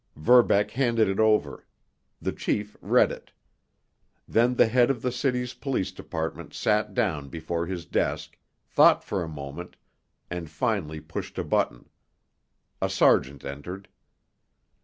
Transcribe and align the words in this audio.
Verbeck 0.15 0.71
handed 0.71 1.07
it 1.07 1.19
over; 1.19 1.67
the 2.19 2.31
chief 2.31 2.75
read 2.81 3.11
it. 3.11 3.31
Then 4.27 4.55
the 4.55 4.65
head 4.65 4.89
of 4.89 5.03
the 5.03 5.11
city's 5.11 5.53
police 5.53 5.91
department 5.91 6.55
sat 6.55 6.95
down 6.95 7.29
before 7.29 7.67
his 7.67 7.85
desk, 7.85 8.35
thought 8.65 9.03
for 9.03 9.21
a 9.21 9.27
moment, 9.27 9.75
and 10.27 10.49
finally 10.49 11.01
pushed 11.01 11.37
a 11.37 11.43
button. 11.43 11.87
A 12.81 12.89
sergeant 12.89 13.45
entered. 13.45 13.89